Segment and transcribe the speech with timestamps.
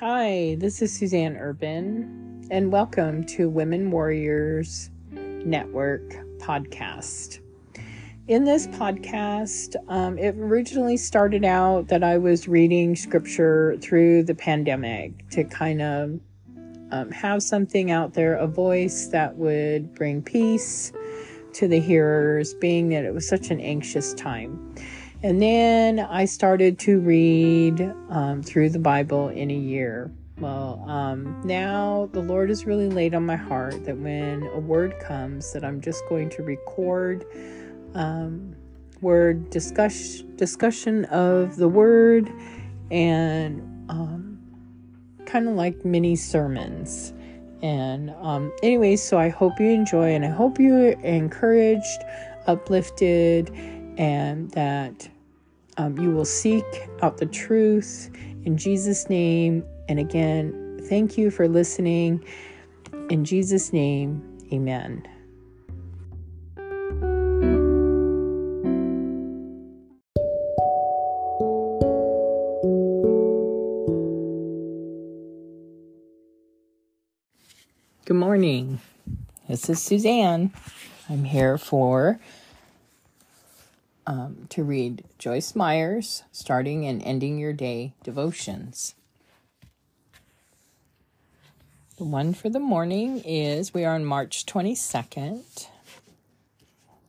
[0.00, 6.02] Hi, this is Suzanne Urban, and welcome to Women Warriors Network
[6.36, 7.38] podcast.
[8.28, 14.34] In this podcast, um, it originally started out that I was reading scripture through the
[14.34, 16.20] pandemic to kind of
[16.90, 20.92] um, have something out there, a voice that would bring peace
[21.54, 24.74] to the hearers, being that it was such an anxious time.
[25.22, 27.80] And then I started to read
[28.10, 30.10] um, through the Bible in a year.
[30.38, 34.94] Well, um, now the Lord has really laid on my heart that when a word
[35.00, 37.24] comes, that I'm just going to record
[37.94, 38.54] um,
[39.00, 42.30] word discuss discussion of the word
[42.90, 44.38] and um,
[45.24, 47.14] kind of like mini sermons.
[47.62, 52.04] And um, anyway, so I hope you enjoy and I hope you're encouraged,
[52.46, 53.50] uplifted,
[53.96, 55.08] and that
[55.78, 56.64] um, you will seek
[57.02, 58.10] out the truth
[58.44, 59.64] in Jesus' name.
[59.88, 62.24] And again, thank you for listening.
[63.10, 64.22] In Jesus' name,
[64.52, 65.06] amen.
[78.04, 78.80] Good morning.
[79.48, 80.52] This is Suzanne.
[81.08, 82.20] I'm here for
[84.06, 88.94] um, to read Joyce Meyer's Starting and Ending Your Day devotions.
[91.98, 95.68] The one for the morning is we are on March 22nd.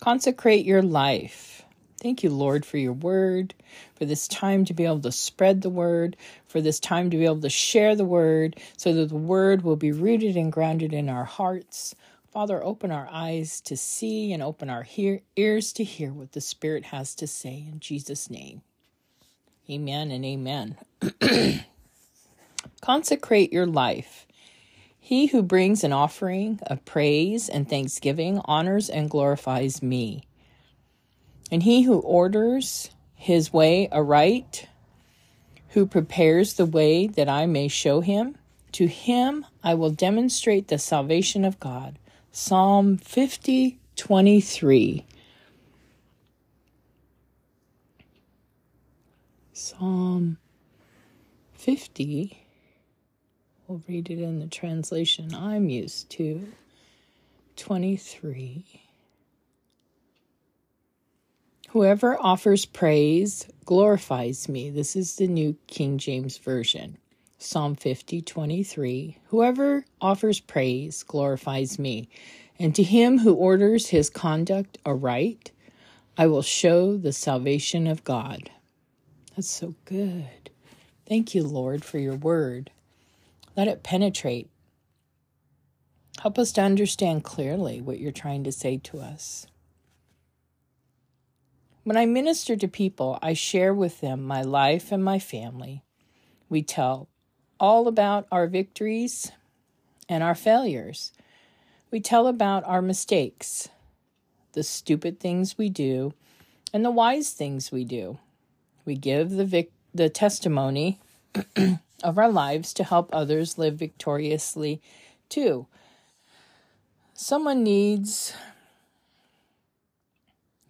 [0.00, 1.62] Consecrate your life.
[2.00, 3.52] Thank you, Lord, for your word,
[3.94, 7.26] for this time to be able to spread the word, for this time to be
[7.26, 11.10] able to share the word, so that the word will be rooted and grounded in
[11.10, 11.94] our hearts,
[12.32, 16.40] Father, open our eyes to see and open our hear- ears to hear what the
[16.40, 18.62] Spirit has to say in Jesus' name.
[19.68, 20.76] Amen and amen.
[22.80, 24.26] Consecrate your life.
[24.96, 30.22] He who brings an offering of praise and thanksgiving honors and glorifies me.
[31.50, 34.68] And he who orders his way aright,
[35.70, 38.36] who prepares the way that I may show him,
[38.72, 41.98] to him I will demonstrate the salvation of God.
[42.32, 45.06] Psalm 50 23.
[49.52, 50.38] Psalm
[51.52, 52.46] 50.
[53.66, 56.48] We'll read it in the translation I'm used to.
[57.56, 58.64] 23.
[61.70, 64.70] Whoever offers praise glorifies me.
[64.70, 66.96] This is the New King James Version.
[67.42, 69.16] Psalm 50, 23.
[69.28, 72.06] Whoever offers praise glorifies me,
[72.58, 75.50] and to him who orders his conduct aright,
[76.18, 78.50] I will show the salvation of God.
[79.34, 80.50] That's so good.
[81.08, 82.70] Thank you, Lord, for your word.
[83.56, 84.50] Let it penetrate.
[86.20, 89.46] Help us to understand clearly what you're trying to say to us.
[91.84, 95.82] When I minister to people, I share with them my life and my family.
[96.50, 97.08] We tell
[97.60, 99.30] all about our victories
[100.08, 101.12] and our failures.
[101.90, 103.68] We tell about our mistakes,
[104.52, 106.14] the stupid things we do,
[106.72, 108.18] and the wise things we do.
[108.84, 110.98] We give the vic- the testimony
[112.02, 114.80] of our lives to help others live victoriously
[115.28, 115.66] too.
[117.12, 118.32] Someone needs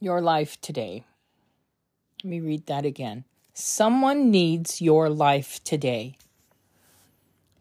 [0.00, 1.04] your life today.
[2.24, 3.24] Let me read that again.
[3.54, 6.16] Someone needs your life today.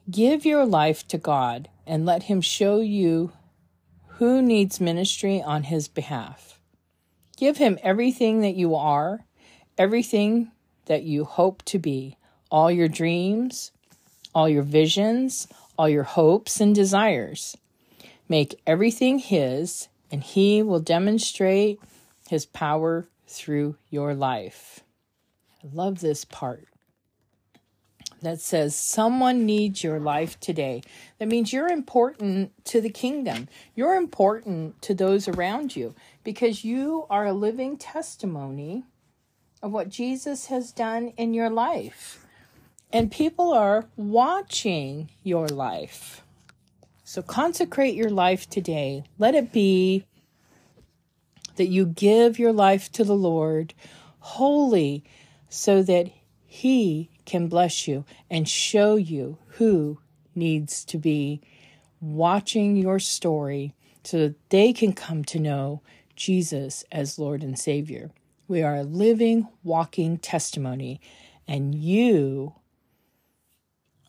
[0.09, 3.31] Give your life to God and let Him show you
[4.17, 6.59] who needs ministry on His behalf.
[7.37, 9.25] Give Him everything that you are,
[9.77, 10.51] everything
[10.85, 12.17] that you hope to be,
[12.49, 13.71] all your dreams,
[14.33, 17.55] all your visions, all your hopes and desires.
[18.27, 21.79] Make everything His, and He will demonstrate
[22.29, 24.79] His power through your life.
[25.63, 26.67] I love this part
[28.21, 30.81] that says someone needs your life today.
[31.17, 33.47] That means you're important to the kingdom.
[33.75, 38.83] You're important to those around you because you are a living testimony
[39.61, 42.25] of what Jesus has done in your life.
[42.91, 46.23] And people are watching your life.
[47.03, 49.03] So consecrate your life today.
[49.17, 50.05] Let it be
[51.55, 53.73] that you give your life to the Lord
[54.19, 55.03] wholly
[55.49, 56.09] so that
[56.45, 59.99] He can bless you and show you who
[60.35, 61.41] needs to be
[62.01, 65.81] watching your story so that they can come to know
[66.15, 68.11] Jesus as Lord and Savior.
[68.47, 70.99] We are a living, walking testimony,
[71.47, 72.55] and you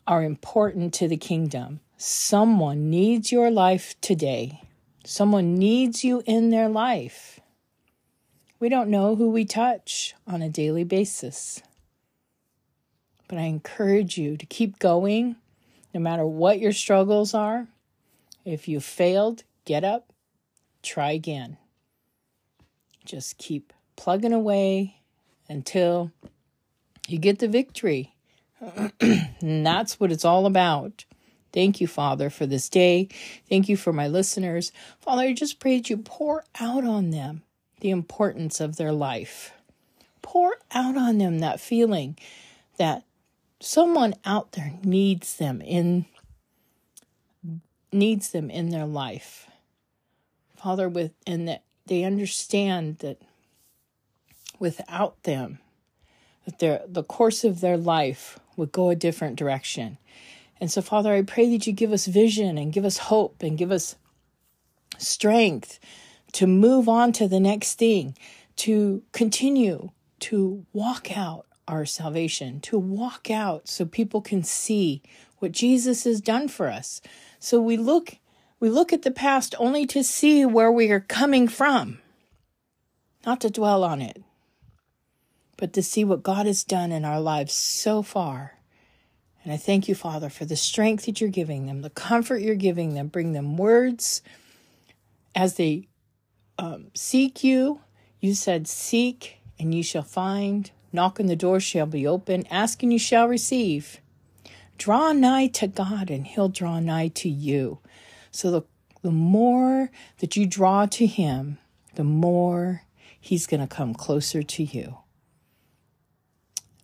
[0.07, 1.79] are important to the kingdom.
[1.97, 4.63] Someone needs your life today.
[5.05, 7.39] Someone needs you in their life.
[8.59, 11.61] We don't know who we touch on a daily basis.
[13.31, 15.37] But I encourage you to keep going
[15.93, 17.65] no matter what your struggles are.
[18.43, 20.11] If you failed, get up,
[20.83, 21.55] try again.
[23.05, 24.97] Just keep plugging away
[25.47, 26.11] until
[27.07, 28.13] you get the victory.
[28.99, 31.05] and that's what it's all about.
[31.53, 33.07] Thank you, Father, for this day.
[33.47, 34.73] Thank you for my listeners.
[34.99, 37.43] Father, I just pray that you pour out on them
[37.79, 39.53] the importance of their life.
[40.21, 42.17] Pour out on them that feeling
[42.75, 43.05] that
[43.61, 46.05] someone out there needs them in
[47.93, 49.47] needs them in their life.
[50.55, 53.21] Father, with and that they understand that
[54.59, 55.59] without them,
[56.45, 59.97] that their the course of their life would go a different direction.
[60.59, 63.57] And so, Father, I pray that you give us vision and give us hope and
[63.57, 63.95] give us
[64.97, 65.79] strength
[66.33, 68.15] to move on to the next thing,
[68.57, 75.01] to continue to walk out our salvation, to walk out so people can see
[75.39, 77.01] what Jesus has done for us.
[77.39, 78.17] So we look
[78.59, 81.97] we look at the past only to see where we are coming from,
[83.25, 84.21] not to dwell on it,
[85.57, 88.59] but to see what God has done in our lives so far.
[89.43, 92.53] And I thank you, Father, for the strength that you're giving them, the comfort you're
[92.53, 93.07] giving them.
[93.07, 94.21] Bring them words
[95.33, 95.87] as they
[96.59, 97.81] um, seek you.
[98.19, 102.81] You said, Seek and you shall find, knock and the door shall be open, ask
[102.83, 103.99] and you shall receive.
[104.77, 107.79] Draw nigh to God and He'll draw nigh to you.
[108.31, 108.61] So the,
[109.01, 111.57] the more that you draw to Him,
[111.95, 112.83] the more
[113.19, 114.97] He's going to come closer to you.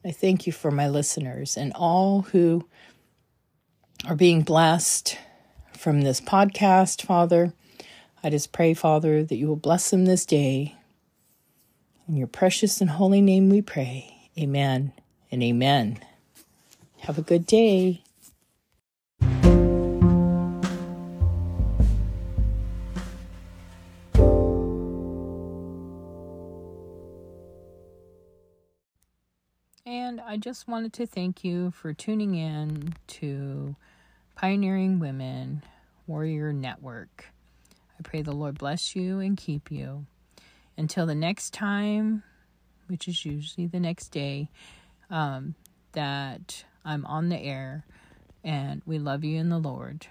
[0.05, 2.67] I thank you for my listeners and all who
[4.05, 5.17] are being blessed
[5.75, 7.53] from this podcast, Father.
[8.23, 10.76] I just pray, Father, that you will bless them this day.
[12.07, 14.29] In your precious and holy name we pray.
[14.39, 14.93] Amen
[15.29, 15.99] and amen.
[16.99, 18.01] Have a good day.
[29.85, 33.75] And I just wanted to thank you for tuning in to
[34.35, 35.61] Pioneering Women
[36.05, 37.25] Warrior Network.
[37.99, 40.05] I pray the Lord bless you and keep you.
[40.77, 42.23] Until the next time,
[42.87, 44.49] which is usually the next day,
[45.09, 45.55] um,
[45.93, 47.85] that I'm on the air.
[48.43, 50.07] And we love you in the Lord.